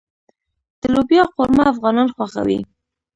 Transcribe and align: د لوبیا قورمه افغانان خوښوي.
د 0.81 0.83
لوبیا 0.93 1.23
قورمه 1.35 1.63
افغانان 1.73 2.07
خوښوي. 2.15 2.59